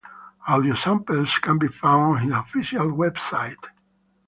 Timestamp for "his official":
2.25-2.87